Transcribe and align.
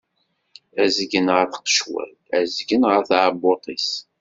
Azgen 0.83 1.27
ɣer 1.35 1.47
tqecwalt, 1.47 2.21
azgen 2.39 2.83
ɣer 2.89 3.01
tɛebbuṭ-is. 3.09 3.89